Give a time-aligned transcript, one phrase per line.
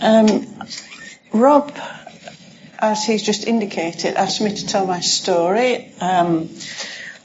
[0.00, 0.46] Um,
[1.32, 1.76] Rob,
[2.78, 5.92] as he's just indicated, asked me to tell my story.
[6.00, 6.50] Um,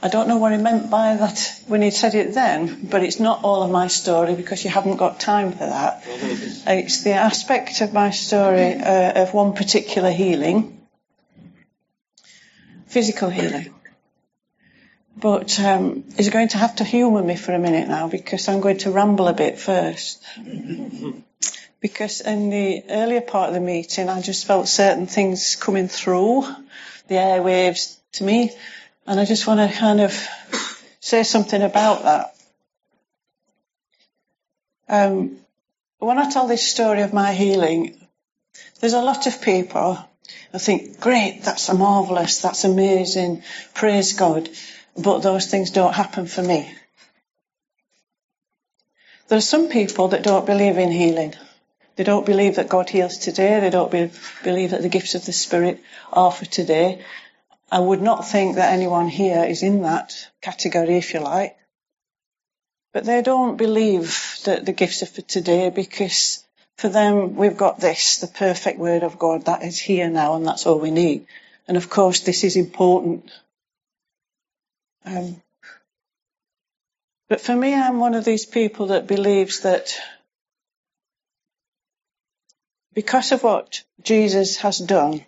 [0.03, 3.19] I don't know what he meant by that when he said it then, but it's
[3.19, 6.03] not all of my story because you haven't got time for that.
[6.07, 10.81] It's the aspect of my story uh, of one particular healing,
[12.87, 13.73] physical healing.
[15.15, 18.61] But um, he's going to have to humour me for a minute now because I'm
[18.61, 20.25] going to ramble a bit first
[21.81, 26.43] because in the earlier part of the meeting, I just felt certain things coming through
[27.07, 28.51] the airwaves to me,
[29.07, 30.13] and I just want to kind of
[30.99, 32.35] say something about that.
[34.87, 35.37] Um,
[35.97, 37.99] when I tell this story of my healing,
[38.79, 39.97] there's a lot of people
[40.51, 43.43] who think, great, that's a marvellous, that's amazing,
[43.73, 44.49] praise God,
[44.97, 46.71] but those things don't happen for me.
[49.29, 51.33] There are some people that don't believe in healing.
[51.95, 53.59] They don't believe that God heals today.
[53.59, 54.11] They don't be,
[54.43, 57.03] believe that the gifts of the Spirit are for today.
[57.71, 61.57] I would not think that anyone here is in that category, if you like.
[62.93, 66.43] But they don't believe that the gifts are for today because
[66.77, 70.45] for them we've got this, the perfect word of God, that is here now and
[70.45, 71.25] that's all we need.
[71.67, 73.31] And of course this is important.
[75.05, 75.41] Um,
[77.29, 79.97] but for me, I'm one of these people that believes that
[82.93, 85.23] because of what Jesus has done,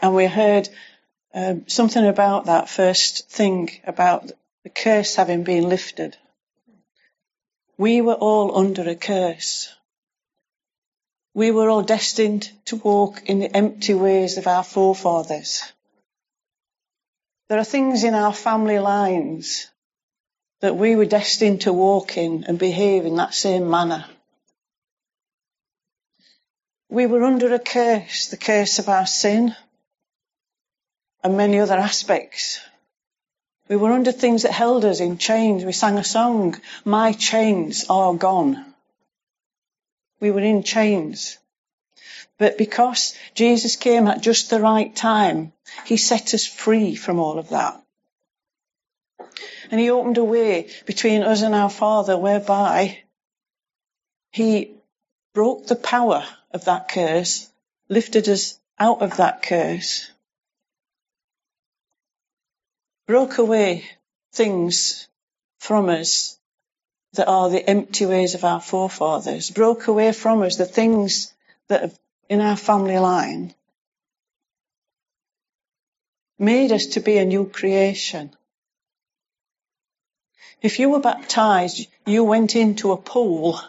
[0.00, 0.68] and we heard
[1.34, 4.30] um, something about that first thing about
[4.64, 6.16] the curse having been lifted.
[7.78, 9.74] We were all under a curse.
[11.34, 15.62] We were all destined to walk in the empty ways of our forefathers.
[17.48, 19.68] There are things in our family lines
[20.60, 24.06] that we were destined to walk in and behave in that same manner.
[26.92, 29.56] We were under a curse, the curse of our sin
[31.24, 32.60] and many other aspects.
[33.66, 35.64] We were under things that held us in chains.
[35.64, 38.74] We sang a song, My Chains Are Gone.
[40.20, 41.38] We were in chains.
[42.36, 45.54] But because Jesus came at just the right time,
[45.86, 47.82] He set us free from all of that.
[49.70, 52.98] And He opened a way between us and our Father whereby
[54.30, 54.74] He
[55.32, 57.50] broke the power of that curse,
[57.88, 60.10] lifted us out of that curse,
[63.06, 63.84] broke away
[64.32, 65.08] things
[65.58, 66.38] from us
[67.14, 71.32] that are the empty ways of our forefathers, broke away from us the things
[71.68, 71.98] that have
[72.28, 73.54] in our family line,
[76.38, 78.34] made us to be a new creation.
[80.62, 83.60] If you were baptized, you went into a pool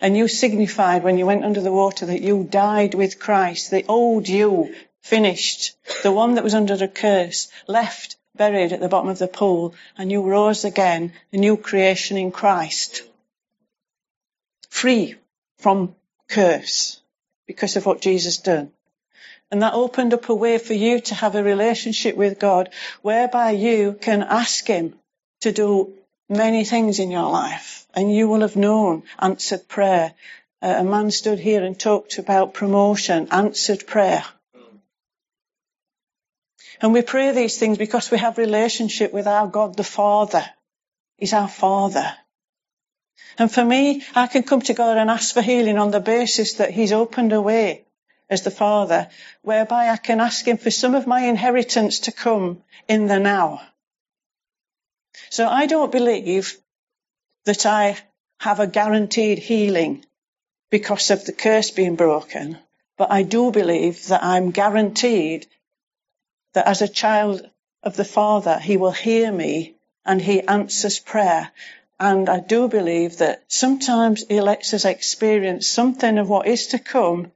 [0.00, 3.70] and you signified when you went under the water that you died with Christ.
[3.70, 5.76] The old you finished.
[6.02, 9.74] The one that was under the curse left buried at the bottom of the pool
[9.98, 13.02] and you rose again, a new creation in Christ.
[14.70, 15.16] Free
[15.58, 15.94] from
[16.28, 17.00] curse
[17.46, 18.72] because of what Jesus done.
[19.50, 22.70] And that opened up a way for you to have a relationship with God
[23.02, 24.94] whereby you can ask Him
[25.40, 25.92] to do
[26.30, 30.14] many things in your life and you will have known answered prayer.
[30.62, 34.24] Uh, a man stood here and talked about promotion, answered prayer.
[36.80, 40.44] And we pray these things because we have relationship with our God the Father.
[41.18, 42.10] He's our Father.
[43.38, 46.54] And for me, I can come to God and ask for healing on the basis
[46.54, 47.84] that He's opened a way
[48.28, 49.08] as the Father,
[49.42, 53.60] whereby I can ask Him for some of my inheritance to come in the now.
[55.30, 56.56] So I don't believe
[57.44, 57.98] that I
[58.38, 60.04] have a guaranteed healing
[60.70, 62.58] because of the curse being broken,
[62.96, 65.46] but I do believe that I'm guaranteed
[66.54, 67.48] that as a child
[67.82, 71.50] of the Father, He will hear me and He answers prayer.
[71.98, 76.78] And I do believe that sometimes He lets us experience something of what is to
[76.78, 77.32] come.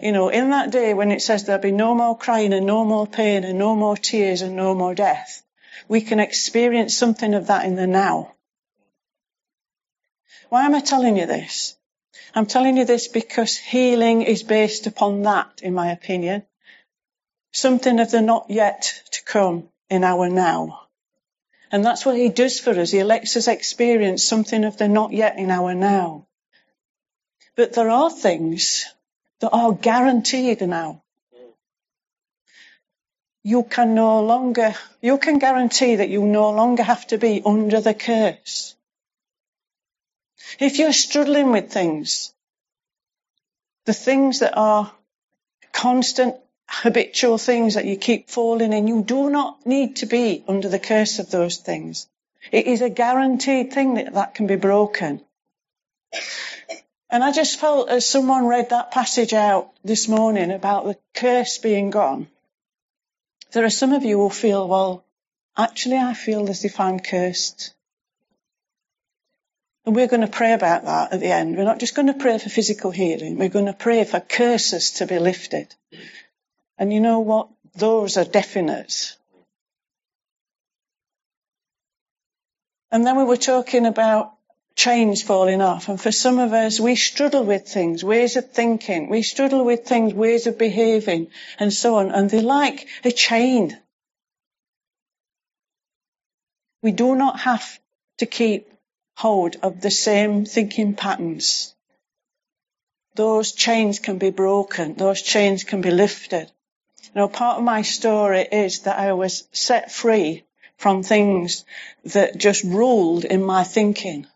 [0.00, 2.84] You know, in that day when it says there'll be no more crying and no
[2.84, 5.42] more pain and no more tears and no more death,
[5.88, 8.34] we can experience something of that in the now.
[10.48, 11.76] Why am I telling you this?
[12.34, 16.44] I'm telling you this because healing is based upon that, in my opinion
[17.52, 20.82] something of the not yet to come in our now.
[21.70, 22.90] And that's what he does for us.
[22.90, 26.26] He lets us experience something of the not yet in our now.
[27.56, 28.86] But there are things
[29.40, 31.02] that are guaranteed now.
[33.48, 37.80] You can no longer, you can guarantee that you no longer have to be under
[37.80, 38.74] the curse.
[40.58, 42.34] If you're struggling with things
[43.88, 44.92] the things that are
[45.72, 46.36] constant
[46.68, 50.78] habitual things that you keep falling in, you do not need to be under the
[50.78, 52.06] curse of those things.
[52.52, 55.22] It is a guaranteed thing that that can be broken.
[57.08, 61.56] And I just felt as someone read that passage out this morning about the curse
[61.56, 62.28] being gone,
[63.52, 65.04] there are some of you who feel, well,
[65.56, 67.74] actually I feel as if I'm cursed.
[69.86, 71.56] And we're going to pray about that at the end.
[71.56, 73.38] We're not just going to pray for physical healing.
[73.38, 75.74] We're going to pray for curses to be lifted.
[76.76, 77.48] And you know what?
[77.74, 79.16] Those are definite.
[82.90, 84.32] And then we were talking about
[84.78, 85.88] chains falling off.
[85.88, 89.08] And for some of us, we struggle with things, ways of thinking.
[89.08, 91.26] We struggle with things, ways of behaving
[91.58, 92.12] and so on.
[92.12, 93.76] And they're like a chain.
[96.80, 97.80] We do not have
[98.18, 98.72] to keep
[99.16, 101.74] hold of the same thinking patterns.
[103.16, 104.94] Those chains can be broken.
[104.94, 106.52] Those chains can be lifted.
[107.02, 110.44] You know, part of my story is that I was set free
[110.76, 111.64] from things
[112.04, 114.28] that just ruled in my thinking.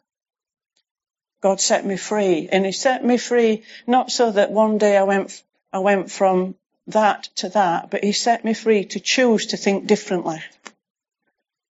[1.42, 5.02] God set me free and he set me free not so that one day I
[5.02, 5.42] went,
[5.72, 6.54] I went from
[6.86, 10.40] that to that, but he set me free to choose to think differently.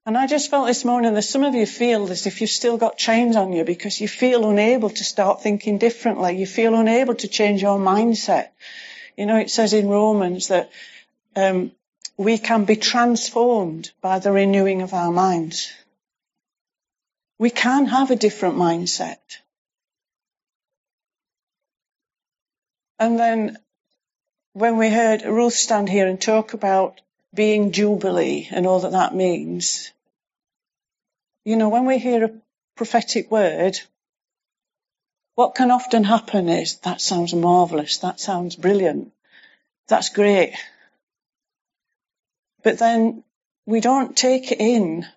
[0.04, 2.76] And I just felt this morning that some of you feel as if you've still
[2.76, 6.36] got chains on you because you feel unable to start thinking differently.
[6.36, 8.48] You feel unable to change your mindset.
[9.16, 10.70] You know, it says in Romans that
[11.36, 11.70] um,
[12.16, 15.72] we can be transformed by the renewing of our minds.
[17.38, 19.18] We can have a different mindset.
[23.02, 23.58] And then
[24.52, 27.00] when we heard Ruth stand here and talk about
[27.34, 29.90] being Jubilee and all that that means.
[31.44, 32.34] You know, when we hear a
[32.76, 33.80] prophetic word,
[35.34, 39.10] what can often happen is that sounds marvellous, that sounds brilliant,
[39.88, 40.54] that's great.
[42.62, 43.24] But then
[43.66, 45.08] we don't take it in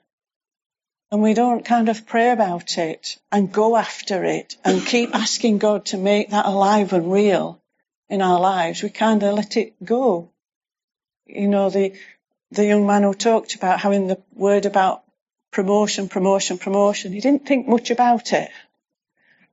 [1.11, 5.59] and we don't kind of pray about it and go after it and keep asking
[5.59, 7.61] God to make that alive and real
[8.09, 8.83] in our lives.
[8.83, 10.31] We kind of let it go
[11.25, 11.93] you know, the,
[12.51, 15.03] the young man who talked about having the word about
[15.51, 18.49] promotion, promotion, promotion, he didn't think much about it.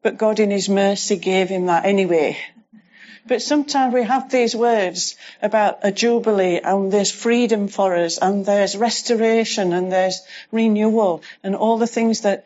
[0.02, 2.36] But God in his mercy gave him that anyway.
[3.24, 8.44] But sometimes we have these words about a jubilee and there's freedom for us and
[8.44, 10.20] there's restoration and there's
[10.50, 12.44] renewal and all the things that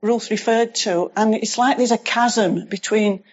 [0.00, 1.10] Ruth referred to.
[1.16, 3.24] And it's like there's a chasm between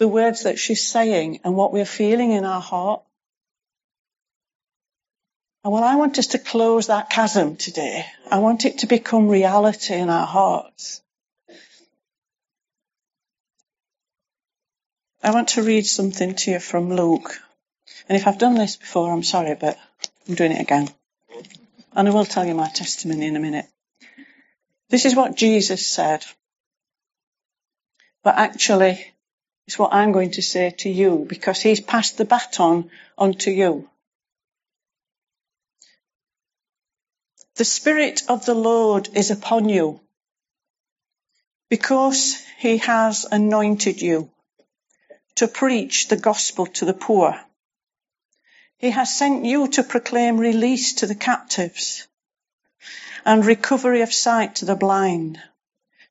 [0.00, 3.02] the words that she's saying and what we're feeling in our heart.
[5.62, 8.06] And well, I want us to close that chasm today.
[8.30, 11.02] I want it to become reality in our hearts.
[15.22, 17.38] I want to read something to you from Luke.
[18.08, 19.78] And if I've done this before, I'm sorry, but
[20.26, 20.88] I'm doing it again.
[21.92, 23.66] And I will tell you my testimony in a minute.
[24.88, 26.24] This is what Jesus said.
[28.24, 29.04] But actually,
[29.66, 33.50] it's what I'm going to say to you because he's passed the baton on to
[33.50, 33.88] you.
[37.56, 40.00] The Spirit of the Lord is upon you
[41.68, 44.30] because he has anointed you
[45.36, 47.40] to preach the gospel to the poor.
[48.78, 52.08] He has sent you to proclaim release to the captives
[53.24, 55.38] and recovery of sight to the blind,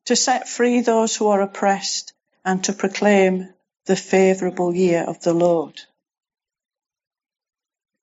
[0.06, 2.12] to set free those who are oppressed
[2.44, 3.52] and to proclaim
[3.86, 5.80] the favourable year of the Lord.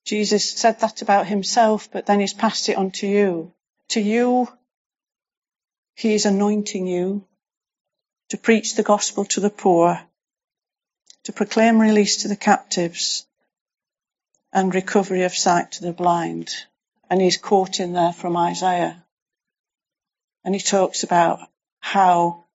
[0.06, 3.54] Jesus said that about himself, but then he's passed it on to you.
[3.90, 4.48] To you,
[5.96, 7.26] he is anointing you
[8.30, 10.00] to preach the gospel to the poor,
[11.24, 13.26] to proclaim release to the captives,
[14.54, 16.50] and recovery of sight to the blind.
[17.10, 19.04] And he's quoting there from Isaiah.
[20.44, 21.40] And he talks about
[21.80, 22.46] how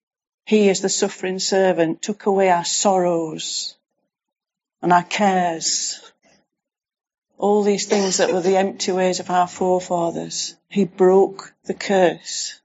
[0.45, 3.77] he, is the suffering servant, took away our sorrows
[4.81, 6.13] and our cares
[7.43, 10.55] all these things that were the empty ways of our forefathers.
[10.69, 12.61] He broke the curse.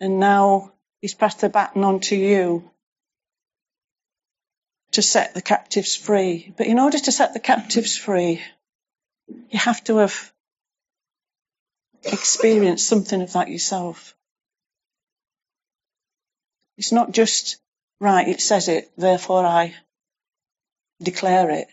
[0.00, 2.70] And now he's passed the baton on to you
[4.92, 6.54] to set the captives free.
[6.56, 8.40] But in order to set the captives free,
[9.28, 10.32] you have to have
[12.04, 14.16] experienced something of that yourself.
[16.82, 17.58] It's not just,
[18.00, 19.72] right, it says it, therefore I
[21.00, 21.68] declare it.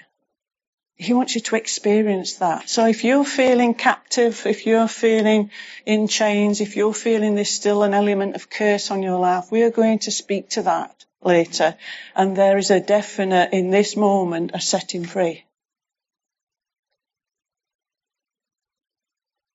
[0.98, 2.70] He wants you to experience that.
[2.70, 5.50] So if you're feeling captive, if you're feeling
[5.84, 9.64] in chains, if you're feeling there's still an element of curse on your life, we
[9.64, 11.06] are going to speak to that.
[11.24, 11.76] later.
[12.16, 15.44] And there is a definite, in this moment, a setting free.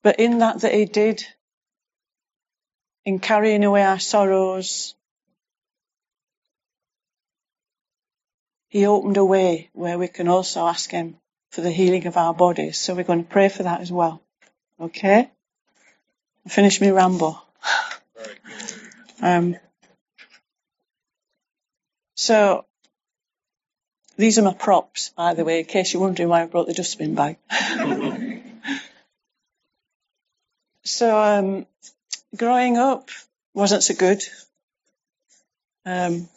[0.02, 1.24] But in that that he did,
[3.04, 4.96] in carrying away our sorrows,
[8.74, 11.16] he opened a way where we can also ask him
[11.52, 12.76] for the healing of our bodies.
[12.76, 14.20] So we're going to pray for that as well.
[14.80, 15.30] Okay?
[16.48, 17.40] Finish me ramble.
[19.22, 19.54] Um,
[22.16, 22.64] so,
[24.16, 26.74] these are my props, by the way, in case you're wondering why I brought the
[26.74, 27.36] dustbin bag.
[30.82, 31.66] so, um,
[32.36, 33.08] growing up
[33.54, 34.24] wasn't so good.
[35.86, 36.28] Um,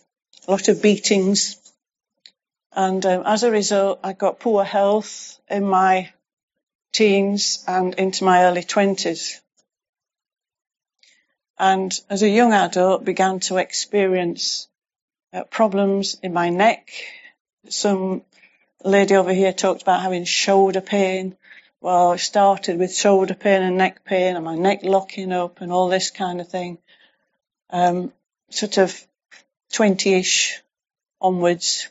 [0.47, 1.66] a lot of beatings.
[2.71, 6.11] And um, as a result, I got poor health in my
[6.91, 9.39] teens and into my early 20s.
[11.59, 14.67] And as a young adult, began to experience
[15.33, 16.91] uh, problems in my neck.
[17.69, 18.23] Some
[18.83, 21.35] lady over here talked about having shoulder pain.
[21.81, 25.71] Well, it started with shoulder pain and neck pain and my neck locking up and
[25.71, 26.77] all this kind of thing.
[27.69, 28.13] Um,
[28.49, 28.99] sort of
[29.73, 30.61] 20-ish
[31.19, 31.89] onwards.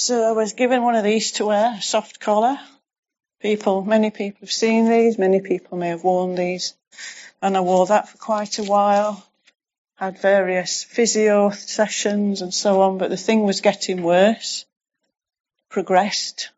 [0.00, 2.58] So I was given one of these to wear, soft collar.
[3.40, 6.74] People, many people have seen these, many people may have worn these.
[7.42, 9.24] And I wore that for quite a while.
[9.96, 14.64] Had various physio sessions and so on, but the thing was getting worse.
[15.68, 16.50] Progressed.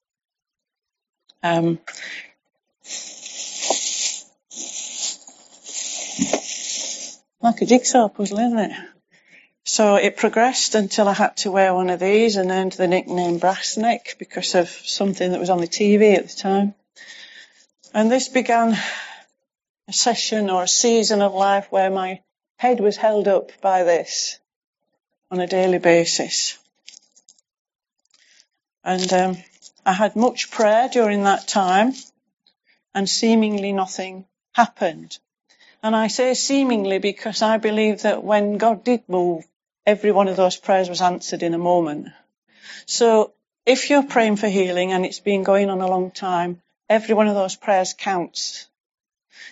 [1.42, 1.80] Um,
[7.42, 8.72] like a jigsaw puzzle, isn't it?
[9.64, 13.38] So it progressed until I had to wear one of these and earned the nickname
[13.38, 16.74] Brass Neck because of something that was on the TV at the time.
[17.94, 18.76] And this began
[19.88, 22.20] a session or a season of life where my
[22.58, 24.38] head was held up by this
[25.30, 26.58] on a daily basis.
[28.84, 29.36] And um,
[29.84, 31.92] I had much prayer during that time
[32.94, 35.18] and seemingly nothing happened.
[35.82, 39.44] And I say seemingly because I believe that when God did move,
[39.84, 42.08] every one of those prayers was answered in a moment.
[42.86, 43.32] So
[43.66, 47.26] if you're praying for healing and it's been going on a long time, every one
[47.26, 48.68] of those prayers counts.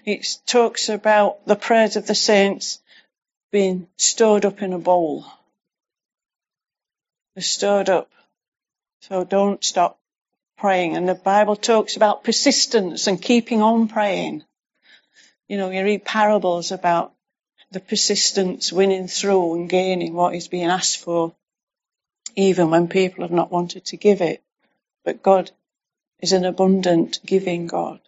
[0.05, 2.81] It talks about the prayers of the saints
[3.51, 5.25] being stored up in a bowl.
[7.35, 8.11] They're stored up.
[9.03, 9.99] So don't stop
[10.59, 10.97] praying.
[10.97, 14.45] And the Bible talks about persistence and keeping on praying.
[15.51, 17.13] You know, you read parables about
[17.73, 21.35] the persistence winning through and gaining what is being asked for,
[22.37, 24.45] even when people have not wanted to give it.
[25.05, 25.51] But God
[26.21, 27.99] is an abundant giving God.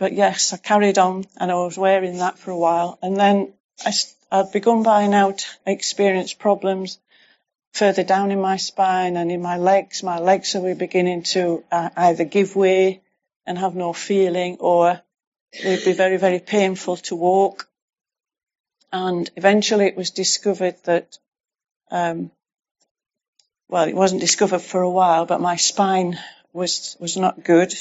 [0.00, 2.98] But yes, I carried on and I was wearing that for a while.
[3.02, 3.52] And then
[3.84, 3.92] I,
[4.32, 6.98] I'd begun by now to experience problems
[7.72, 10.02] further down in my spine and in my legs.
[10.02, 13.00] My legs were beginning to uh, either give way
[13.46, 15.00] and have no feeling or
[15.52, 17.68] they'd be very, very painful to walk.
[18.92, 21.18] And eventually it was discovered that,
[21.90, 22.30] um,
[23.68, 26.18] well, it wasn't discovered for a while, but my spine
[26.52, 27.74] was, was not good.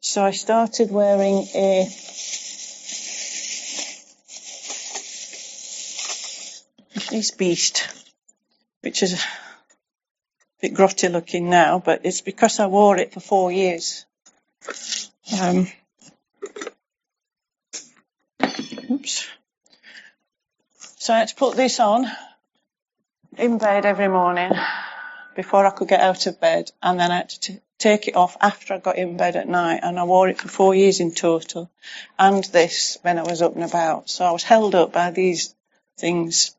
[0.00, 1.84] So I started wearing a,
[7.10, 7.88] this beast,
[8.82, 9.18] which is a
[10.60, 14.04] bit grotty looking now, but it's because I wore it for four years.
[15.40, 15.68] Um,
[18.90, 19.28] Oops.
[20.98, 22.06] So I had to put this on
[23.36, 24.52] in bed every morning
[25.34, 28.16] before I could get out of bed, and then I had to t- take it
[28.16, 31.00] off after I got in bed at night, and I wore it for four years
[31.00, 31.70] in total,
[32.18, 34.08] and this when I was up and about.
[34.08, 35.54] So I was held up by these
[35.98, 36.56] things.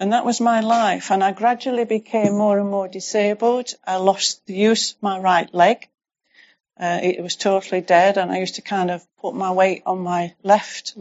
[0.00, 3.70] And that was my life, and I gradually became more and more disabled.
[3.86, 5.88] I lost the use of my right leg.
[6.80, 9.98] Uh, it was totally dead, and I used to kind of put my weight on
[9.98, 10.96] my left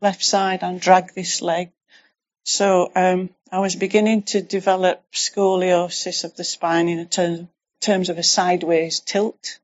[0.00, 1.70] left side and drag this leg.
[2.44, 7.48] So um, I was beginning to develop scoliosis of the spine in term,
[7.80, 9.58] terms of a sideways tilt.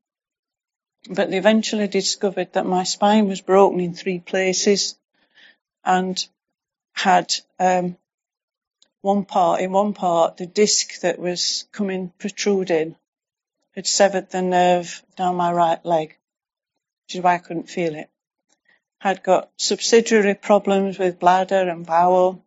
[1.09, 4.95] But they eventually discovered that my spine was broken in three places
[5.83, 6.25] and
[6.93, 7.97] had um,
[9.01, 12.95] one part, in one part, the disc that was coming protruding
[13.75, 16.15] had severed the nerve down my right leg,
[17.05, 18.09] which is why I couldn't feel it
[19.03, 22.41] had got subsidiary problems with bladder and bowel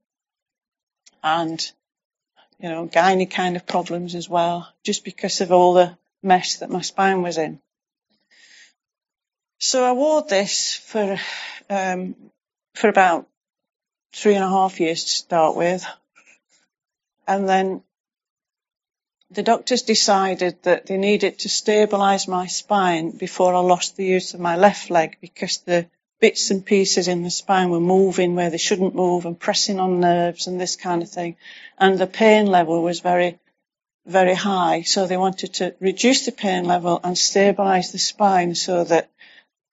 [1.22, 1.70] and,
[2.58, 6.70] you know, gynae kind of problems as well, just because of all the mess that
[6.70, 7.60] my spine was in.
[9.58, 11.18] So I wore this for
[11.68, 12.16] um,
[12.74, 13.28] for about
[14.14, 15.84] three and a half years to start with,
[17.28, 17.82] and then
[19.30, 24.32] the doctors decided that they needed to stabilise my spine before I lost the use
[24.32, 25.86] of my left leg because the
[26.20, 30.00] bits and pieces in the spine were moving where they shouldn't move and pressing on
[30.00, 31.36] nerves and this kind of thing.
[31.78, 33.38] And the pain level was very,
[34.06, 34.82] very high.
[34.82, 39.10] So they wanted to reduce the pain level and stabilise the spine so that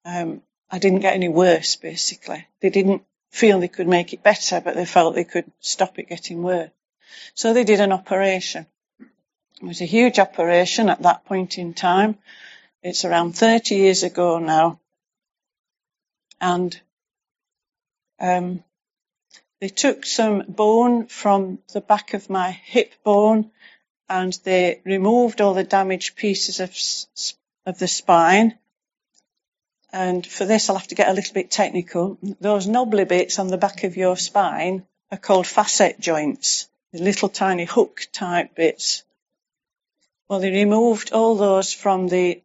[0.06, 2.46] um, I didn't get any worse, basically.
[2.60, 6.10] They didn't feel they could make it better, but they felt they could stop it
[6.10, 6.70] getting worse.
[7.36, 8.66] So they did an operation.
[9.00, 12.18] It was a huge operation at that point in time.
[12.82, 14.80] It's around 30 years ago now.
[16.44, 16.80] And
[18.20, 18.64] um,
[19.62, 23.52] they took some bone from the back of my hip bone
[24.10, 26.76] and they removed all the damaged pieces of,
[27.66, 28.58] of the spine
[29.94, 32.18] and for this I'll have to get a little bit technical.
[32.42, 37.30] Those knobbly bits on the back of your spine are called facet joints, the little
[37.30, 39.04] tiny hook type bits.
[40.28, 42.42] Well, they removed all those from the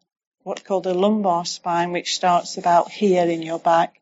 [0.49, 4.01] what's called the lumbar spine, which starts about here in your back.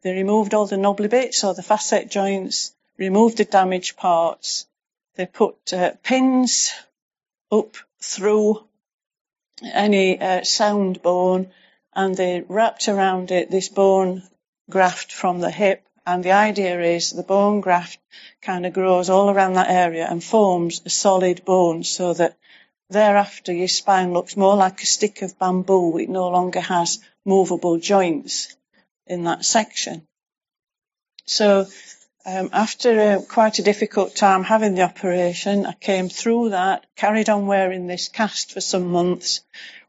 [0.00, 4.66] They removed all the knobbly bits or the facet joints, removed the damaged parts.
[5.14, 6.72] They put uh, pins
[7.50, 8.64] up through
[9.62, 11.50] any uh, sound bone
[11.94, 14.22] and they wrapped around it this bone
[14.70, 15.84] graft from the hip.
[16.06, 17.98] And the idea is the bone graft
[18.40, 22.38] kind of grows all around that area and forms a solid bone so that
[22.92, 25.98] thereafter your spine looks more like a stick of bamboo.
[25.98, 28.56] It no longer has movable joints
[29.06, 30.06] in that section.
[31.26, 31.66] So
[32.24, 37.28] um, after a, quite a difficult time having the operation, I came through that, carried
[37.28, 39.40] on wearing this cast for some months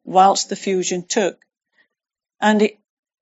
[0.03, 1.43] whilst the fusion took
[2.43, 2.77] and it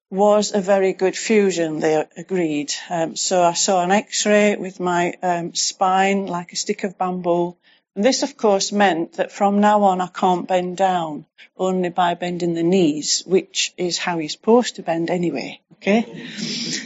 [0.09, 2.73] was a very good fusion, they agreed.
[2.89, 7.55] Um, so I saw an x-ray with my um, spine like a stick of bamboo.
[7.95, 11.25] And this, of course, meant that from now on I can't bend down,
[11.57, 16.27] only by bending the knees, which is how you're supposed to bend anyway, okay?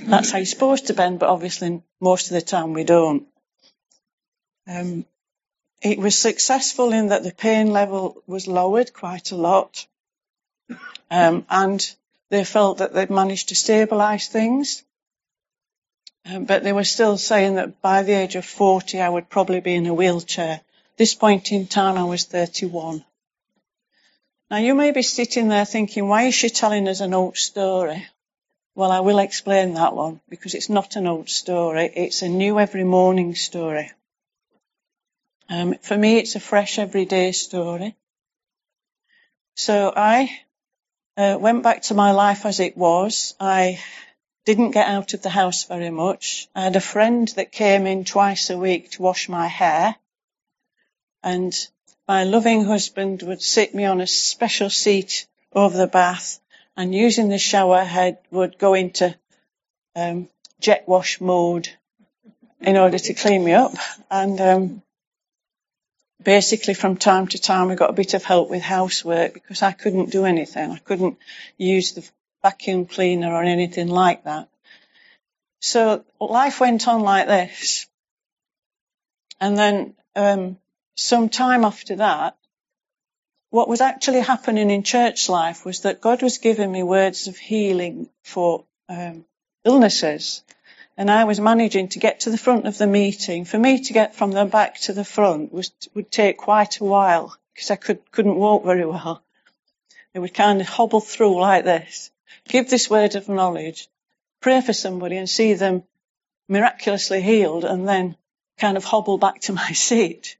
[0.05, 3.27] That's how you're supposed to bend, but obviously most of the time we don't.
[4.67, 5.05] Um,
[5.81, 9.85] it was successful in that the pain level was lowered quite a lot.
[11.11, 11.95] Um, and
[12.31, 14.83] they felt that they'd managed to stabilise things.
[16.25, 19.59] Um, but they were still saying that by the age of 40, I would probably
[19.59, 20.61] be in a wheelchair.
[20.97, 23.03] This point in time, I was 31.
[24.49, 28.07] Now, you may be sitting there thinking, why is she telling us an old story?
[28.75, 31.91] Well, I will explain that one because it's not an old story.
[31.95, 33.91] It's a new every morning story.
[35.49, 37.95] Um, for me, it's a fresh everyday story.
[39.55, 40.29] So I
[41.17, 43.35] uh, went back to my life as it was.
[43.39, 43.79] I
[44.45, 46.47] didn't get out of the house very much.
[46.53, 49.95] I had a friend that came in twice a week to wash my hair.
[51.25, 51.53] And
[52.07, 56.39] my loving husband would sit me on a special seat over the bath
[56.77, 59.15] and using the shower head would go into
[59.95, 61.67] um, jet wash mode
[62.61, 63.73] in order to clean me up.
[64.11, 64.83] And um,
[66.21, 69.71] basically from time to time I got a bit of help with housework because I
[69.71, 70.69] couldn't do anything.
[70.69, 71.17] I couldn't
[71.57, 72.07] use the
[72.43, 74.47] vacuum cleaner or anything like that.
[75.59, 77.87] So life went on like this.
[79.41, 80.57] And then um,
[80.95, 82.37] some time after that,
[83.49, 87.37] what was actually happening in church life was that God was giving me words of
[87.37, 89.25] healing for um,
[89.63, 90.43] illnesses
[90.97, 93.43] and I was managing to get to the front of the meeting.
[93.45, 96.85] For me to get from the back to the front was, would take quite a
[96.85, 99.21] while because I could, couldn't walk very well.
[100.13, 102.11] It would kind of hobble through like this,
[102.47, 103.89] give this word of knowledge,
[104.41, 105.83] pray for somebody and see them
[106.47, 108.15] miraculously healed and then
[108.57, 110.37] kind of hobble back to my seat.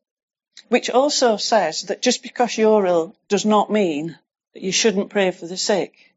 [0.70, 4.18] Which also says that just because you're ill does not mean
[4.54, 6.14] that you shouldn't pray for the sick.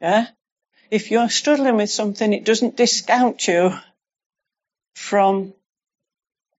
[0.00, 0.26] Yeah?
[0.90, 3.72] if you're struggling with something, it doesn't discount you
[4.94, 5.52] from,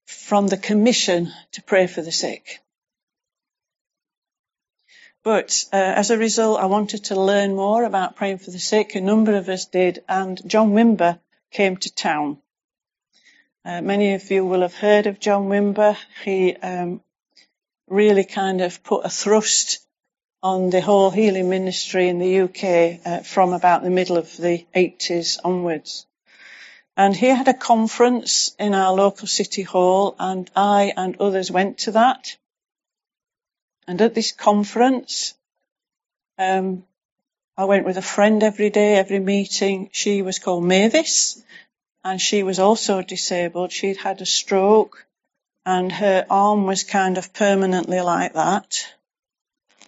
[0.05, 2.59] from the commission to pray for the sick.
[5.23, 8.95] But uh, as a result, I wanted to learn more about praying for the sick.
[8.95, 11.19] A number of us did, and John Wimber
[11.51, 12.37] came to town.
[13.65, 15.97] Uh, many of you will have heard of John Wimber.
[16.23, 17.01] He um,
[17.89, 19.79] really kind of put a thrust
[20.41, 24.65] on the whole healing ministry in the UK uh, from about the middle of the
[24.75, 26.05] 80s onwards.
[26.95, 31.79] And he had a conference in our local city hall and I and others went
[31.79, 32.37] to that.
[33.87, 35.33] And at this conference,
[36.37, 36.83] um,
[37.57, 39.89] I went with a friend every day, every meeting.
[39.91, 41.43] She was called Mavis,
[42.03, 43.73] and she was also disabled.
[43.73, 45.05] She'd had a stroke,
[45.65, 48.87] and her arm was kind of permanently like that.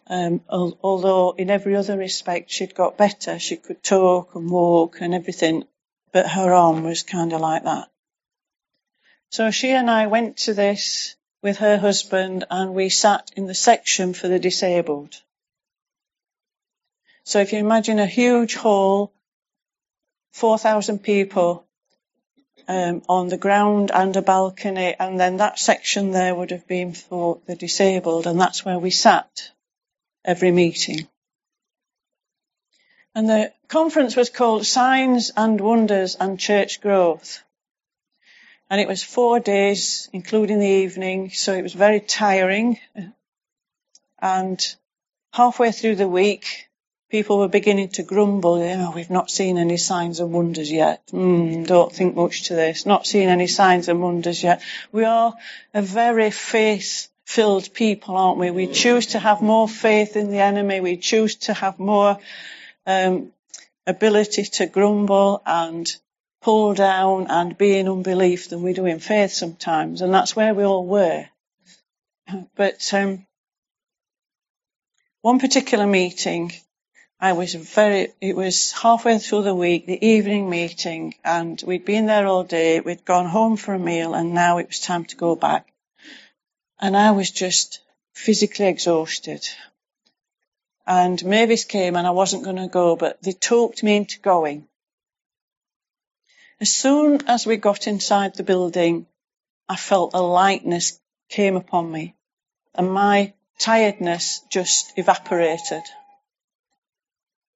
[0.08, 5.14] Um, although in every other respect she'd got better, she could talk and walk and
[5.14, 5.64] everything,
[6.12, 7.90] but her arm was kind of like that.
[9.30, 13.56] So she and I went to this with her husband and we sat in the
[13.56, 15.16] section for the disabled.
[17.24, 19.14] So if you imagine a huge hall,
[20.34, 21.66] 4,000 people
[22.72, 26.94] um, on the ground and a balcony, and then that section there would have been
[26.94, 29.52] for the disabled, and that's where we sat
[30.24, 31.06] every meeting.
[33.14, 37.44] And the conference was called Signs and Wonders and Church Growth.
[38.70, 42.80] And it was four days, including the evening, so it was very tiring.
[44.18, 44.76] And
[45.34, 46.70] halfway through the week,
[47.12, 51.06] people were beginning to grumble, you know, we've not seen any signs and wonders yet.
[51.12, 52.86] Mm, don't think much to this.
[52.86, 54.62] Not seen any signs and wonders yet.
[54.94, 55.34] We are
[55.74, 58.50] a very faith filled people, aren't we?
[58.50, 60.80] We choose to have more faith in the enemy.
[60.80, 62.18] We choose to have more
[62.88, 63.34] um,
[63.86, 65.94] ability to grumble and
[66.42, 70.02] pull down and be in unbelief than we do in faith sometimes.
[70.02, 71.26] And that's where we all were.
[72.56, 73.26] But um,
[75.22, 76.54] one particular meeting,
[77.24, 82.08] I was very, it was halfway through the week, the evening meeting, and we'd been
[82.08, 85.16] there all day, we'd gone home for a meal, and now it was time to
[85.16, 85.72] go back.
[86.80, 87.82] And I was just
[88.14, 89.48] physically exhausted.
[90.88, 94.68] And Mavis came and I wasn't going to go, but they talked me into going.
[96.60, 99.06] As soon as we got inside the building,
[99.70, 102.16] I felt a lightness came upon me
[102.74, 105.84] and my tiredness just evaporated.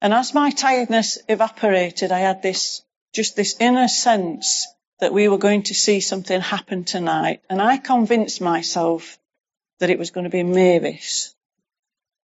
[0.00, 2.82] And as my tiredness evaporated, I had this,
[3.14, 4.66] just this inner sense
[5.00, 7.40] that we were going to see something happen tonight.
[7.48, 9.18] And I convinced myself
[9.78, 11.34] that it was going to be Mavis.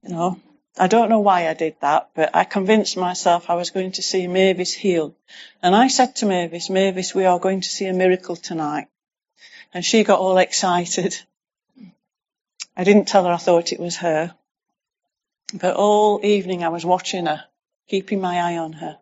[0.02, 0.40] You know,
[0.78, 4.02] I don't know why I did that, but I convinced myself I was going to
[4.02, 5.14] see Mavis healed.
[5.62, 8.88] And I said to Mavis, Mavis, we are going to see a miracle tonight.
[9.72, 11.18] And she got all excited.
[12.76, 14.34] I didn't tell her I thought it was her.
[15.54, 17.44] But all evening I was watching her
[17.88, 18.98] keeping my eye on her.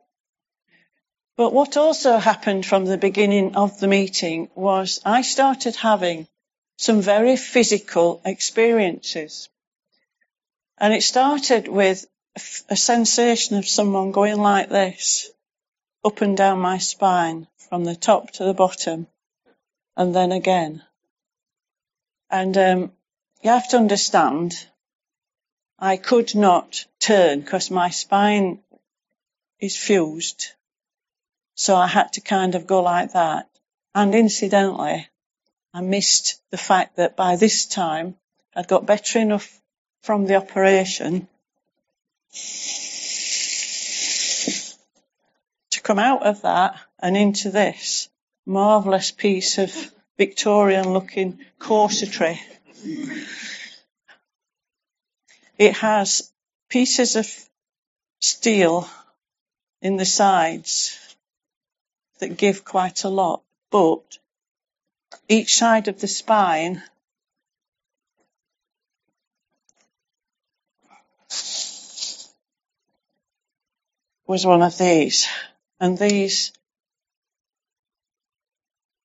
[1.37, 6.29] But what also happened from the beginning of the meeting was I started having
[6.77, 9.49] some very physical experiences.
[10.79, 12.07] And it started with
[12.69, 15.31] a sensation of someone going like this,
[16.05, 19.07] up and down my spine, from the top to the bottom,
[19.97, 20.83] and then again.
[22.31, 22.93] And um,
[23.43, 24.55] you have to understand,
[25.79, 28.61] I could not turn because my spine
[29.61, 30.49] is fused.
[31.55, 33.49] So I had to kind of go like that.
[33.95, 35.07] And incidentally,
[35.75, 38.17] I missed the fact that by this time
[38.55, 39.61] I'd got better enough
[40.03, 41.29] from the operation
[45.71, 48.09] to come out of that and into this
[48.47, 49.73] marvellous piece of
[50.17, 52.41] Victorian looking corsetry.
[55.59, 56.33] It has
[56.69, 57.29] pieces of
[58.21, 58.89] steel
[59.83, 60.99] in the sides
[62.19, 64.19] that give quite a lot, but
[65.29, 66.83] each side of the spine
[74.27, 75.27] was one of these.
[75.81, 76.53] And these,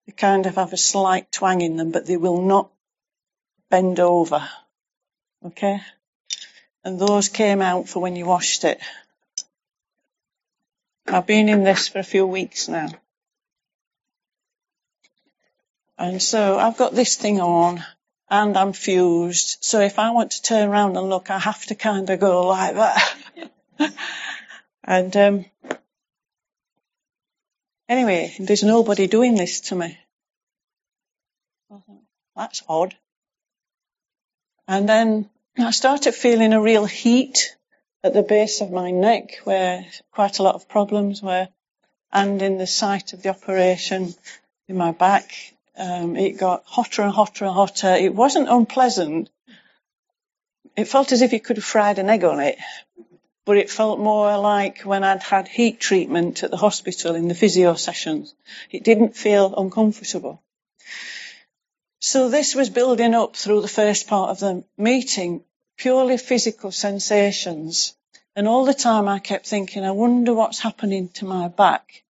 [0.05, 2.69] they kind of have a slight twang in them, but they will not
[3.69, 4.47] bend over.
[5.43, 5.81] Okay?
[6.83, 8.79] And those came out for when you washed it.
[11.07, 12.89] I've been in this for a few weeks now.
[15.97, 17.83] And so I've got this thing on
[18.29, 19.57] and I'm fused.
[19.61, 22.47] So if I want to turn around and look, I have to kind of go
[22.47, 23.17] like that.
[24.83, 25.45] and um,
[27.87, 29.97] anyway, there's nobody doing this to me.
[32.35, 32.95] That's odd.
[34.67, 37.55] And then I started feeling a real heat
[38.05, 41.49] at the base of my neck where quite a lot of problems were,
[42.13, 44.13] and in the site of the operation
[44.67, 45.31] in my back.
[45.75, 47.95] Um, it got hotter and hotter and hotter.
[47.95, 49.31] It wasn't unpleasant.
[50.77, 52.59] It felt as if you could have fried an egg on it,
[53.43, 57.33] but it felt more like when I'd had heat treatment at the hospital in the
[57.33, 58.35] physio sessions.
[58.69, 60.43] It didn't feel uncomfortable.
[61.99, 65.43] So this was building up through the first part of the meeting
[65.77, 67.95] purely physical sensations.
[68.35, 72.03] And all the time I kept thinking, I wonder what's happening to my back.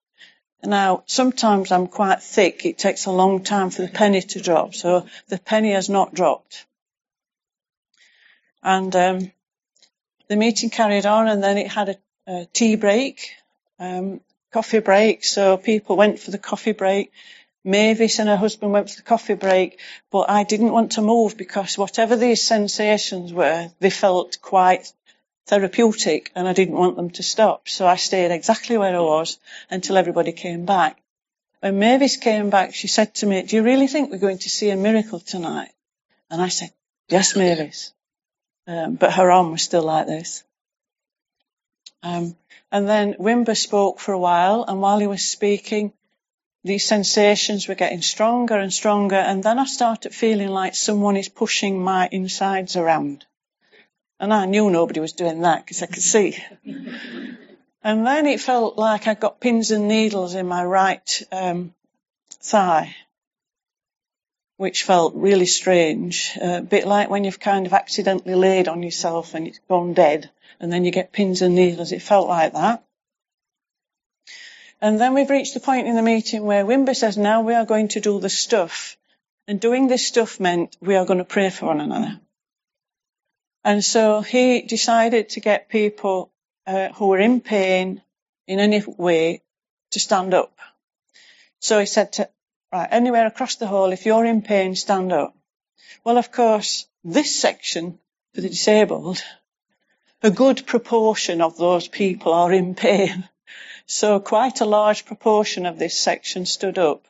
[0.64, 2.66] Now, sometimes I'm quite thick.
[2.66, 4.74] It takes a long time for the penny to drop.
[4.74, 6.66] So the penny has not dropped.
[8.64, 9.32] And um,
[10.28, 11.96] the meeting carried on and then it had a,
[12.28, 13.30] a tea break,
[13.80, 15.24] um, coffee break.
[15.24, 17.12] So people went for the coffee break.
[17.66, 19.80] Mavis and her husband went for the coffee break,
[20.12, 24.94] but I didn't want to move because whatever these sensations were, they felt quite
[25.48, 27.68] therapeutic and I didn't want them to stop.
[27.68, 31.02] So I stayed exactly where I was until everybody came back.
[31.60, 34.50] When Mavis came back, she said to me, do you really think we're going to
[34.50, 35.72] see a miracle tonight?
[36.30, 36.72] And I said,
[37.10, 37.94] yes, Mavis.
[38.68, 40.44] Um, but her arm was still like this.
[42.04, 42.36] Um,
[42.72, 45.94] and then Wimber spoke for a while, and while he was speaking,
[46.66, 51.30] these sensations were getting stronger and stronger, and then I started feeling like someone is
[51.30, 53.24] pushing my insides around.
[54.20, 56.36] And I knew nobody was doing that because I could see.
[57.84, 61.76] and then it felt like I got pins and needles in my right um,
[62.42, 62.96] thigh,
[64.58, 66.32] which felt really strange.
[66.42, 69.94] Uh, a bit like when you've kind of accidentally laid on yourself and it's gone
[69.94, 71.92] dead, and then you get pins and needles.
[71.92, 72.85] It felt like that.
[74.82, 77.66] And then we've reached the point in the meeting where Wimber says, now we are
[77.66, 78.98] going to do the stuff.
[79.48, 82.20] And doing this stuff meant we are going to pray for one another.
[83.64, 86.32] And so he decided to get people
[86.68, 88.02] uh, who were in pain
[88.48, 89.42] in any way
[89.92, 90.58] to stand up.
[91.60, 92.30] So he said to,
[92.72, 95.36] right, anywhere across the hall, if you're in pain, stand up.
[96.04, 97.98] Well, of course, this section
[98.34, 99.24] for the disabled,
[100.22, 103.28] a good proportion of those people are in pain.
[103.88, 107.06] So quite a large proportion of this section stood up.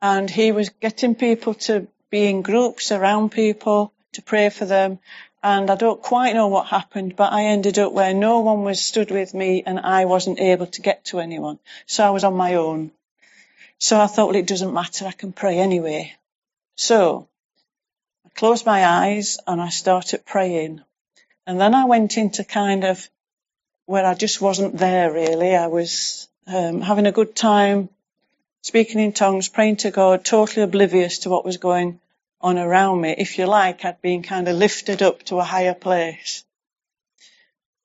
[0.00, 4.98] And he was getting people to be in groups around people, to pray for them.
[5.42, 8.82] And I don't quite know what happened, but I ended up where no one was
[8.82, 11.58] stood with me and I wasn't able to get to anyone.
[11.86, 12.92] So I was on my own.
[13.78, 15.06] So I thought, well, it doesn't matter.
[15.06, 16.14] I can pray anyway.
[16.76, 17.28] So
[18.24, 20.80] I closed my eyes and I started praying.
[21.46, 23.10] And then I went into kind of
[23.86, 25.54] where I just wasn't there really.
[25.54, 27.88] I was um, having a good time,
[28.62, 32.00] speaking in tongues, praying to God, totally oblivious to what was going
[32.40, 33.14] on around me.
[33.16, 36.44] If you like, I'd been kind of lifted up to a higher place.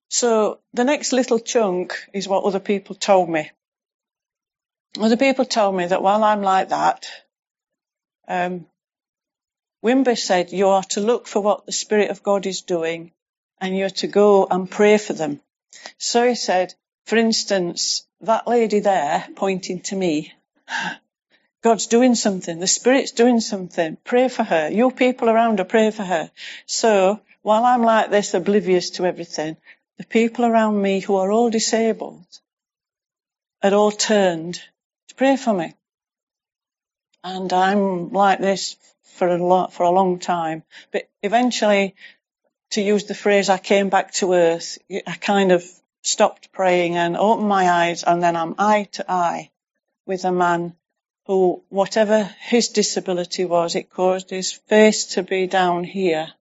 [0.09, 3.51] So the next little chunk is what other people told me.
[4.99, 7.07] Other people told me that while I'm like that,
[8.27, 8.65] um,
[9.83, 13.11] Wimber said you are to look for what the Spirit of God is doing
[13.61, 15.39] and you're to go and pray for them.
[15.97, 16.73] So he said,
[17.05, 20.33] for instance, that lady there pointing to me,
[21.61, 22.59] God's doing something.
[22.59, 23.97] The Spirit's doing something.
[24.03, 24.69] Pray for her.
[24.69, 26.31] Your people around her, pray for her.
[26.65, 29.57] So while I'm like this, oblivious to everything,
[29.97, 32.25] the people around me who are all disabled
[33.61, 34.61] had all turned
[35.09, 35.73] to pray for me.
[37.23, 40.63] And I'm like this for a lot, for a long time.
[40.91, 41.95] But eventually
[42.71, 45.63] to use the phrase, I came back to earth, I kind of
[46.01, 49.51] stopped praying and opened my eyes and then I'm eye to eye
[50.05, 50.75] with a man
[51.25, 56.31] who, whatever his disability was, it caused his face to be down here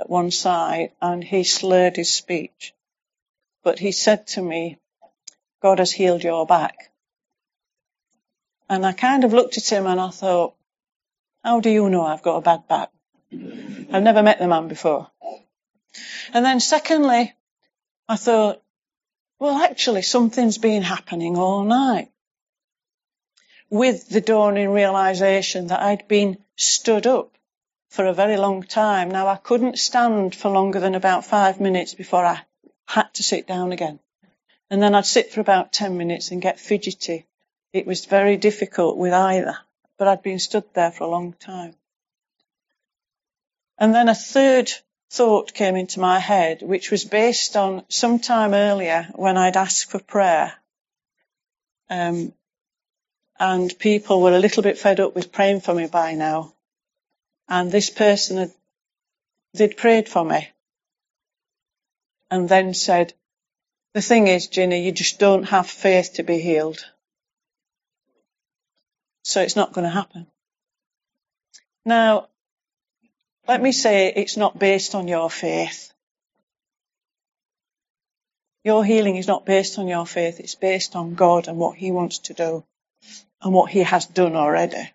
[0.00, 2.74] at one side and he slurred his speech.
[3.62, 4.78] But he said to me,
[5.62, 6.90] God has healed your back.
[8.68, 10.54] And I kind of looked at him and I thought,
[11.42, 12.90] how do you know I've got a bad back?
[13.32, 15.10] I've never met the man before.
[16.32, 17.34] And then secondly,
[18.08, 18.62] I thought,
[19.38, 22.10] well, actually something's been happening all night.
[23.68, 27.36] With the dawning realization that I'd been stood up
[27.88, 29.10] for a very long time.
[29.10, 32.40] Now I couldn't stand for longer than about five minutes before I
[32.86, 33.98] had to sit down again.
[34.70, 37.26] And then I'd sit for about 10 minutes and get fidgety.
[37.72, 39.58] It was very difficult with either,
[39.98, 41.74] but I'd been stood there for a long time.
[43.78, 44.72] And then a third
[45.10, 49.90] thought came into my head, which was based on some time earlier when I'd asked
[49.90, 50.52] for prayer.
[51.88, 52.32] Um,
[53.38, 56.54] and people were a little bit fed up with praying for me by now.
[57.48, 58.50] And this person had,
[59.54, 60.48] they'd prayed for me
[62.30, 63.14] and then said,
[63.94, 66.84] the thing is, Ginny, you just don't have faith to be healed.
[69.22, 70.26] So it's not going to happen.
[71.84, 72.28] Now,
[73.48, 75.92] let me say it's not based on your faith.
[78.64, 80.40] Your healing is not based on your faith.
[80.40, 82.64] It's based on God and what He wants to do
[83.42, 84.92] and what He has done already.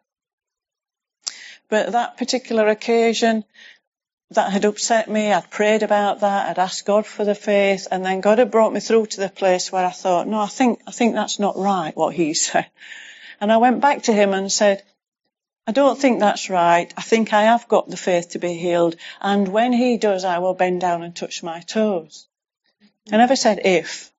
[1.69, 3.45] But that particular occasion,
[4.31, 5.31] that had upset me.
[5.31, 6.49] I'd prayed about that.
[6.49, 9.29] I'd asked God for the faith and then God had brought me through to the
[9.29, 12.67] place where I thought, no, I think, I think that's not right what he said.
[13.39, 14.83] And I went back to him and said,
[15.67, 16.91] I don't think that's right.
[16.97, 18.95] I think I have got the faith to be healed.
[19.21, 22.27] And when he does, I will bend down and touch my toes.
[23.11, 24.11] I never said if,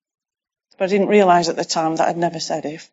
[0.78, 2.90] but I didn't realize at the time that I'd never said if.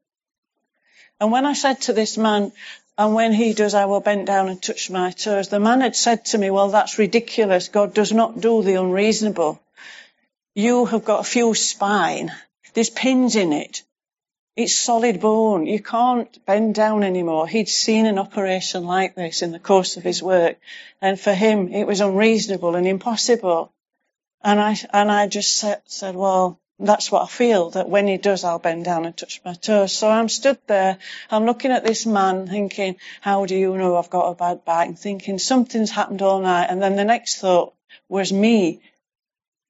[1.19, 2.51] And when I said to this man,
[2.97, 5.47] and when he does, I will bend down and touch my toes.
[5.47, 7.69] The man had said to me, well, that's ridiculous.
[7.69, 9.61] God does not do the unreasonable.
[10.53, 12.31] You have got a fused spine.
[12.73, 13.83] There's pins in it.
[14.55, 15.65] It's solid bone.
[15.65, 17.47] You can't bend down anymore.
[17.47, 20.57] He'd seen an operation like this in the course of his work.
[21.01, 23.71] And for him, it was unreasonable and impossible.
[24.43, 28.17] And I, and I just said, said, well, that's what I feel, that when he
[28.17, 29.91] does, I'll bend down and touch my toes.
[29.91, 30.97] So I'm stood there,
[31.29, 34.87] I'm looking at this man thinking, how do you know I've got a bad back?
[34.87, 36.67] And thinking something's happened all night.
[36.69, 37.73] And then the next thought
[38.07, 38.81] was me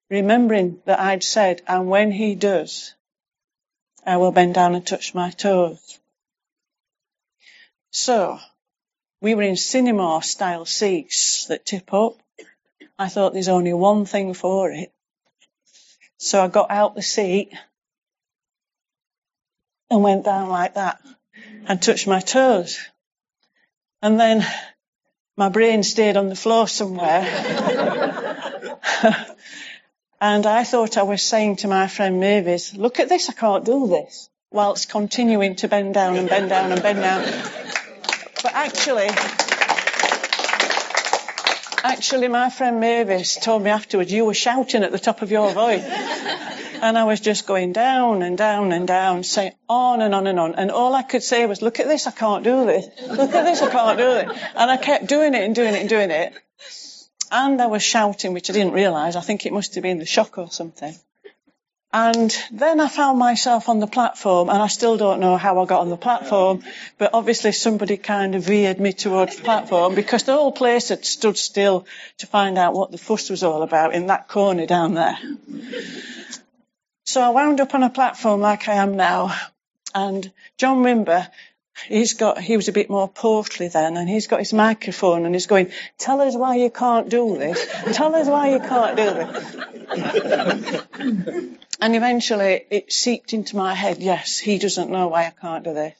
[0.09, 2.93] remembering that I'd said, and when he does,
[4.09, 5.99] I will bend down and touch my toes.
[7.91, 8.39] So,
[9.21, 12.17] we were in cinema style seats that tip up.
[12.97, 14.91] I thought there's only one thing for it.
[16.17, 17.53] So I got out the seat
[19.91, 20.99] and went down like that
[21.67, 22.79] and touched my toes.
[24.01, 24.45] And then
[25.37, 27.25] my brain stayed on the floor somewhere.
[30.21, 33.65] and I thought I was saying to my friend Mavis, look at this, I can't
[33.65, 37.23] do this, whilst continuing to bend down and bend down and bend down.
[38.43, 39.09] But actually,
[41.83, 45.51] Actually, my friend Mavis told me afterwards, you were shouting at the top of your
[45.51, 45.83] voice.
[45.83, 50.39] and I was just going down and down and down, saying on and on and
[50.39, 50.55] on.
[50.55, 52.85] And all I could say was, look at this, I can't do this.
[53.07, 54.27] Look at this, I can't do it.
[54.55, 56.33] And I kept doing it and doing it and doing it.
[57.31, 59.15] And I was shouting, which I didn't realise.
[59.15, 60.95] I think it must have been the shock or something.
[61.91, 65.65] And then I found myself on the platform and I still don't know how I
[65.65, 66.63] got on the platform,
[66.99, 71.03] but obviously somebody kind of veered me towards the platform because the whole place had
[71.03, 71.87] stood still
[72.19, 75.17] to find out what the fuss was all about in that corner down there.
[77.05, 79.35] So I wound up on a platform like I am now
[79.95, 81.27] and John Wimber
[81.87, 85.33] he's got, he was a bit more portly then, and he's got his microphone and
[85.33, 87.65] he's going, tell us why you can't do this.
[87.93, 90.85] Tell us why you can't do this.
[91.81, 95.73] and eventually it seeped into my head, yes, he doesn't know why I can't do
[95.73, 95.95] this.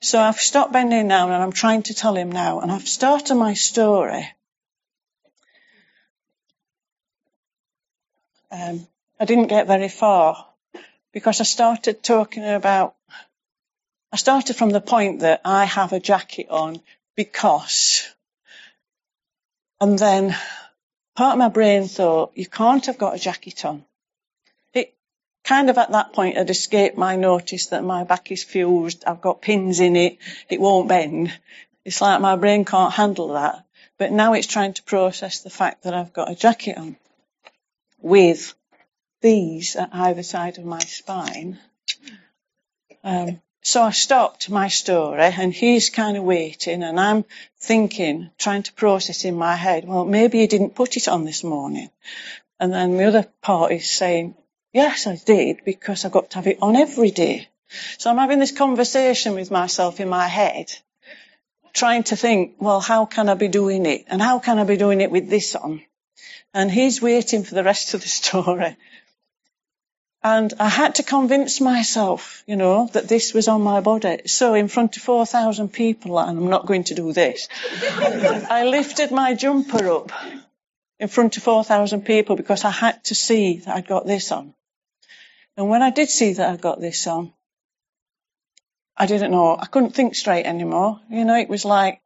[0.00, 3.34] So I've stopped bending down and I'm trying to tell him now, and I've started
[3.34, 4.28] my story.
[8.50, 8.86] Um,
[9.20, 10.46] I didn't get very far
[11.12, 12.94] because I started talking about
[14.12, 16.80] I started from the point that I have a jacket on
[17.14, 18.08] because,
[19.80, 20.36] and then
[21.14, 23.84] part of my brain thought, you can't have got a jacket on.
[24.74, 24.94] It
[25.44, 29.20] kind of at that point had escaped my notice that my back is fused, I've
[29.20, 30.18] got pins in it,
[30.48, 31.32] it won't bend.
[31.84, 33.64] It's like my brain can't handle that.
[33.96, 36.96] But now it's trying to process the fact that I've got a jacket on
[38.00, 38.54] with
[39.20, 41.58] these at either side of my spine.
[43.04, 47.24] Um, so I stopped my story and he's kind of waiting and I'm
[47.58, 51.44] thinking, trying to process in my head, well, maybe he didn't put it on this
[51.44, 51.90] morning.
[52.58, 54.34] And then the other part is saying,
[54.72, 57.48] yes, I did because I've got to have it on every day.
[57.98, 60.72] So I'm having this conversation with myself in my head,
[61.72, 64.04] trying to think, well, how can I be doing it?
[64.08, 65.82] And how can I be doing it with this on?
[66.52, 68.76] And he's waiting for the rest of the story.
[70.22, 74.22] And I had to convince myself, you know, that this was on my body.
[74.26, 77.48] So in front of 4,000 people, and I'm not going to do this,
[78.50, 80.12] I lifted my jumper up
[80.98, 84.54] in front of 4,000 people because I had to see that I'd got this on.
[85.56, 87.32] And when I did see that I got this on,
[88.96, 91.00] I didn't know, I couldn't think straight anymore.
[91.08, 92.02] You know, it was like,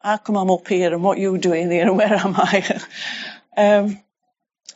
[0.00, 2.80] how come I'm up here and what you doing here and where am I?
[3.58, 3.98] um,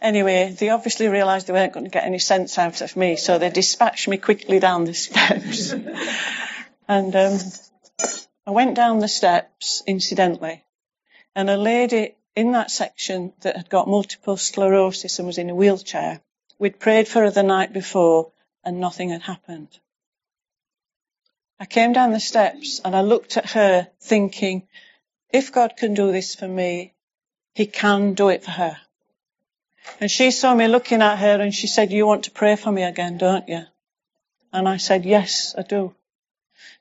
[0.00, 3.38] Anyway, they obviously realised they weren't going to get any sense out of me, so
[3.38, 5.72] they dispatched me quickly down the steps.
[6.88, 7.38] and um,
[8.46, 10.64] I went down the steps, incidentally,
[11.34, 15.54] and a lady in that section that had got multiple sclerosis and was in a
[15.54, 16.20] wheelchair,
[16.58, 18.32] we'd prayed for her the night before
[18.64, 19.68] and nothing had happened.
[21.58, 24.68] I came down the steps and I looked at her thinking,
[25.30, 26.94] if God can do this for me,
[27.54, 28.78] He can do it for her.
[30.00, 32.72] And she saw me looking at her and she said, you want to pray for
[32.72, 33.62] me again, don't you?
[34.52, 35.94] And I said, yes, I do.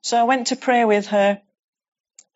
[0.01, 1.41] So I went to pray with her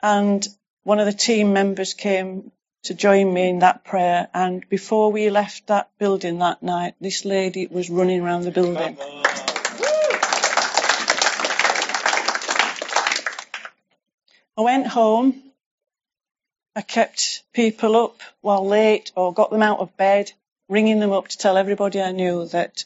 [0.02, 0.46] and
[0.84, 2.52] one of the team members came
[2.84, 4.28] to join me in that prayer.
[4.34, 8.98] And before we left that building that night, this lady was running around the building.
[14.58, 15.42] I went home.
[16.76, 20.34] I kept people up while late or got them out of bed,
[20.70, 22.86] ringing them up to tell everybody I knew that,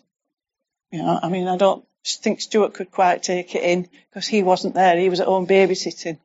[0.91, 4.43] you know, I mean, I don't think Stuart could quite take it in because he
[4.43, 4.97] wasn't there.
[4.97, 6.19] He was at home babysitting.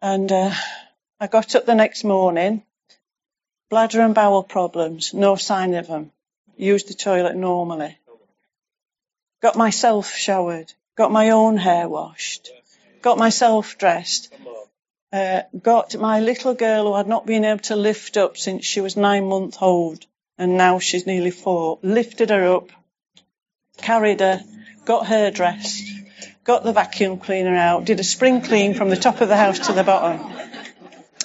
[0.00, 0.52] And uh,
[1.20, 2.62] I got up the next morning,
[3.70, 6.10] bladder and bowel problems, no sign of them.
[6.56, 7.96] Used the toilet normally.
[9.40, 10.72] Got myself showered.
[10.96, 12.50] Got my own hair washed.
[13.00, 14.32] Got myself dressed.
[15.12, 18.80] Uh, got my little girl who had not been able to lift up since she
[18.80, 20.06] was nine months old,
[20.38, 21.78] and now she's nearly four.
[21.82, 22.70] Lifted her up,
[23.76, 24.40] carried her,
[24.86, 25.84] got her dressed,
[26.44, 29.66] got the vacuum cleaner out, did a spring clean from the top of the house
[29.66, 30.32] to the bottom,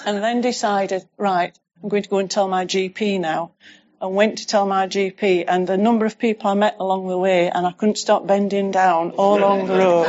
[0.04, 3.52] and then decided, right, I'm going to go and tell my GP now.
[4.00, 7.18] And went to tell my GP, and the number of people I met along the
[7.18, 10.06] way, and I couldn't stop bending down all along the road.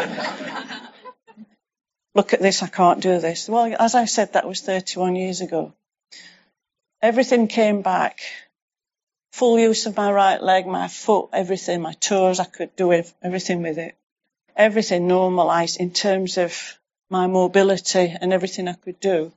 [2.16, 3.48] Look at this, I can't do this.
[3.48, 5.74] Well, as I said, that was 31 years ago.
[7.02, 8.20] Everything came back.
[9.34, 12.92] Full use of my right leg, my foot, everything, my toes, I could do
[13.22, 13.96] everything with it.
[14.56, 16.80] Everything normalized in terms of
[17.10, 19.32] my mobility and everything I could do.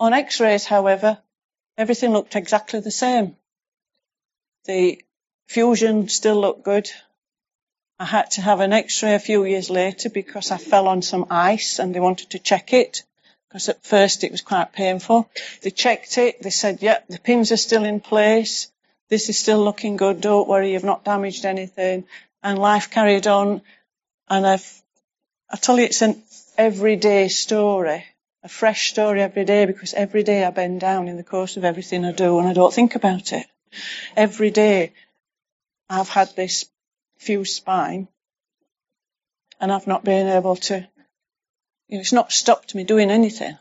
[0.00, 1.18] On x-rays, however,
[1.76, 3.36] everything looked exactly the same.
[4.64, 5.04] The
[5.48, 6.88] fusion still looked good.
[8.02, 11.28] I had to have an x-ray a few years later because I fell on some
[11.30, 13.04] ice and they wanted to check it
[13.48, 15.30] because at first it was quite painful.
[15.62, 16.42] They checked it.
[16.42, 18.72] They said, yep, the pins are still in place.
[19.08, 20.20] This is still looking good.
[20.20, 20.72] Don't worry.
[20.72, 22.02] You've not damaged anything.
[22.42, 23.62] And life carried on.
[24.28, 24.82] And I've,
[25.48, 26.20] I tell you, it's an
[26.58, 28.04] everyday story
[28.42, 31.64] a fresh story every day because every day I bend down in the course of
[31.64, 33.46] everything I do and I don't think about it.
[34.16, 34.92] Every day
[35.88, 36.66] I've had this
[37.22, 38.08] fused spine
[39.60, 40.88] and I've not been able to,
[41.88, 43.56] you know, it's not stopped me doing anything.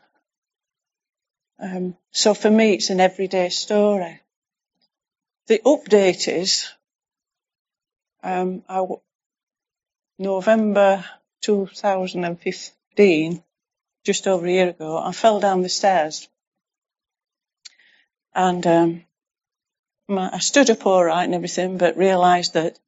[1.60, 4.20] Um, so for me, it's an everyday story.
[5.46, 6.72] The update is,
[8.24, 8.84] um, I,
[10.18, 11.06] November
[11.42, 13.44] 2015,
[14.04, 16.28] just over a year ago, I fell down the stairs.
[18.34, 19.04] And um,
[20.08, 22.80] my, I stood up all right and everything, but realised that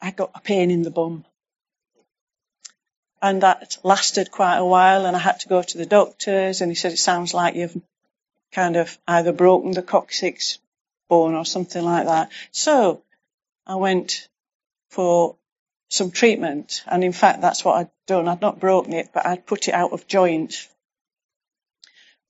[0.00, 1.24] I got a pain in the bum.
[3.20, 6.70] And that lasted quite a while, and I had to go to the doctors, and
[6.70, 7.80] he said, It sounds like you've
[8.52, 10.58] kind of either broken the coccyx
[11.08, 12.30] bone or something like that.
[12.52, 13.02] So
[13.66, 14.28] I went
[14.90, 15.36] for
[15.90, 16.82] some treatment.
[16.86, 18.28] And in fact, that's what I'd done.
[18.28, 20.68] I'd not broken it, but I'd put it out of joint.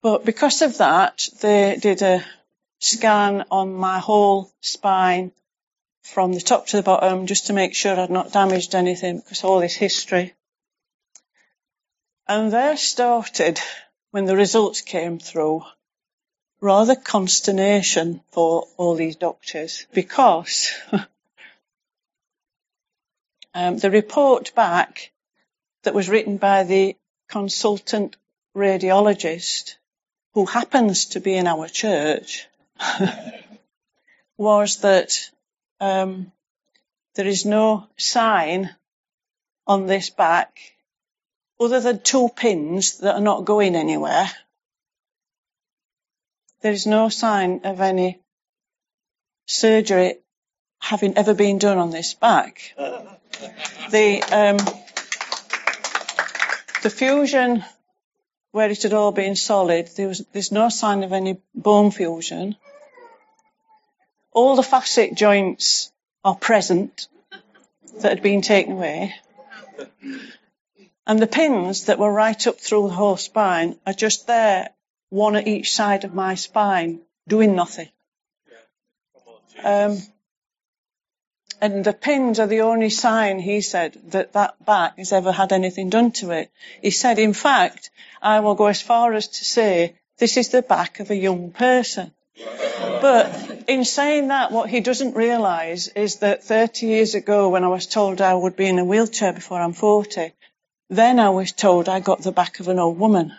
[0.02, 2.24] But because of that, they did a
[2.80, 5.32] scan on my whole spine
[6.12, 9.44] from the top to the bottom just to make sure I'd not damaged anything because
[9.44, 10.34] all this history.
[12.26, 13.60] And there started,
[14.10, 15.62] when the results came through,
[16.60, 20.72] rather consternation for all these doctors because
[23.54, 25.10] Um, the report back
[25.82, 26.96] that was written by the
[27.28, 28.16] consultant
[28.54, 29.74] radiologist,
[30.34, 32.46] who happens to be in our church,
[34.36, 35.30] was that
[35.80, 36.32] um,
[37.14, 38.74] there is no sign
[39.66, 40.58] on this back
[41.60, 44.30] other than two pins that are not going anywhere.
[46.60, 48.20] There is no sign of any
[49.46, 50.18] surgery
[50.80, 52.74] having ever been done on this back.
[53.90, 54.56] The, um,
[56.82, 57.64] the fusion,
[58.52, 62.56] where it had all been solid, there was, there's no sign of any bone fusion.
[64.32, 65.92] All the facet joints
[66.24, 67.08] are present
[68.00, 69.14] that had been taken away.
[71.06, 74.70] And the pins that were right up through the whole spine are just there,
[75.08, 77.88] one at each side of my spine, doing nothing.
[79.64, 79.98] Um,
[81.60, 85.52] and the pins are the only sign, he said, that that back has ever had
[85.52, 86.50] anything done to it.
[86.82, 87.90] He said, in fact,
[88.22, 91.50] I will go as far as to say, this is the back of a young
[91.50, 92.12] person.
[93.00, 97.68] But in saying that, what he doesn't realise is that 30 years ago, when I
[97.68, 100.32] was told I would be in a wheelchair before I'm 40,
[100.90, 103.32] then I was told I got the back of an old woman.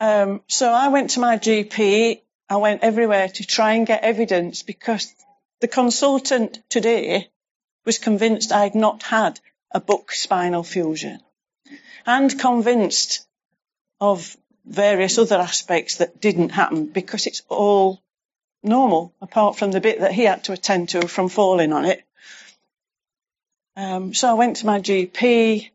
[0.00, 4.62] Um, so I went to my GP I went everywhere to try and get evidence
[4.62, 5.14] because
[5.62, 7.30] the consultant today
[7.86, 9.40] was convinced I had not had
[9.70, 11.20] a book spinal fusion.
[12.04, 13.26] and convinced
[14.00, 18.00] of various other aspects that didn't happen because it's all
[18.62, 22.02] normal apart from the bit that he had to attend to from falling on it.
[23.76, 25.70] Um, so I went to my GP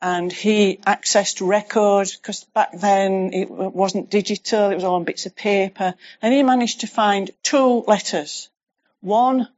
[0.00, 5.26] and he accessed records because back then it wasn't digital, it was all on bits
[5.26, 8.50] of paper and he managed to find two letters.
[9.00, 9.48] One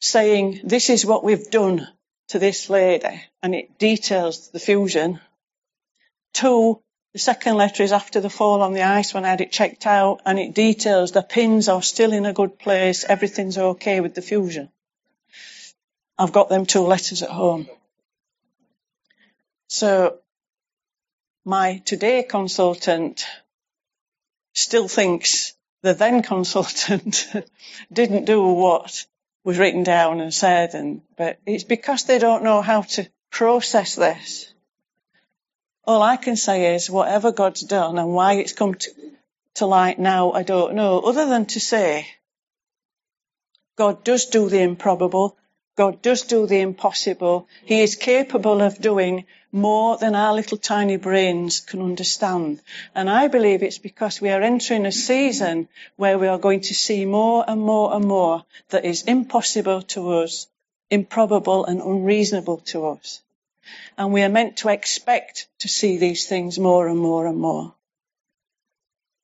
[0.00, 1.86] saying, this is what we've done
[2.28, 5.20] to this lady and it details the fusion.
[6.32, 6.80] Two,
[7.14, 9.86] the second letter is after the fall on the ice when I had it checked
[9.86, 14.14] out and it details the pins are still in a good place, everything's okay with
[14.14, 14.68] the fusion.
[16.18, 17.68] I've got them two letters at home.
[19.68, 20.18] So
[21.44, 23.24] my today consultant
[24.52, 27.30] still thinks the then consultant
[27.92, 29.06] didn't do what
[29.44, 33.94] was written down and said and but it's because they don't know how to process
[33.94, 34.53] this.
[35.86, 38.90] All I can say is whatever God's done and why it's come to,
[39.56, 42.06] to light now, I don't know, other than to say
[43.76, 45.36] God does do the improbable.
[45.76, 47.48] God does do the impossible.
[47.64, 52.60] He is capable of doing more than our little tiny brains can understand.
[52.94, 56.74] And I believe it's because we are entering a season where we are going to
[56.74, 60.46] see more and more and more that is impossible to us,
[60.90, 63.23] improbable and unreasonable to us.
[63.96, 67.74] And we are meant to expect to see these things more and more and more.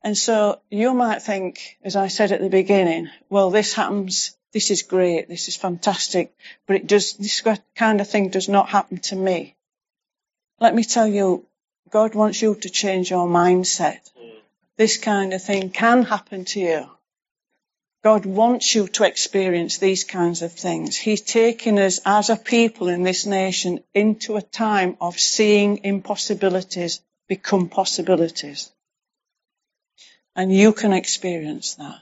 [0.02, 4.70] And so you might think, as I said at the beginning, well, this happens, this
[4.70, 6.34] is great, this is fantastic,
[6.66, 7.42] but it does, this
[7.76, 9.56] kind of thing does not happen to me.
[10.58, 11.46] Let me tell you,
[11.90, 14.00] God wants you to change your mindset.
[14.18, 14.32] Mm.
[14.76, 16.86] This kind of thing can happen to you.
[18.02, 20.96] God wants you to experience these kinds of things.
[20.96, 27.00] He's taking us as a people in this nation into a time of seeing impossibilities
[27.28, 28.70] become possibilities.
[30.34, 31.98] And you can experience that.